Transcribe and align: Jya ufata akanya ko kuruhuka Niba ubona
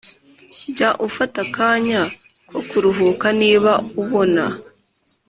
Jya 0.75 0.89
ufata 1.07 1.37
akanya 1.45 2.01
ko 2.49 2.59
kuruhuka 2.69 3.27
Niba 3.41 3.71
ubona 4.01 4.43